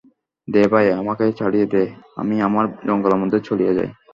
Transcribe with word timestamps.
দে 0.47 0.63
ভাই, 0.67 0.85
আমাকে 0.91 1.23
ছাড়িয়া 1.31 1.67
দে, 1.73 1.83
আমি 2.15 2.35
আমার 2.41 2.65
জঙ্গলের 2.87 3.19
মধ্যে 3.21 3.39
চলিয়া 3.39 3.73
যাই। 3.73 3.89